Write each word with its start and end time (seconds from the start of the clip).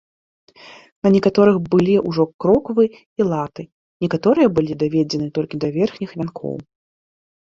На 1.07 1.09
некаторых 1.15 1.57
былі 1.73 1.93
ўжо 2.09 2.23
кроквы 2.45 2.85
і 2.95 3.21
латы, 3.31 3.63
некаторыя 4.05 4.47
былі 4.61 4.73
даведзены 4.85 5.27
толькі 5.37 5.55
да 5.65 5.69
верхніх 5.77 6.09
вянкоў. 6.23 6.55